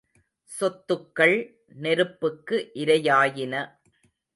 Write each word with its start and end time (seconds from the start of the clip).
சொத்துக்கள் 0.49 1.35
நெருப்புக்கு 1.75 2.57
இரையாயின. 2.75 3.55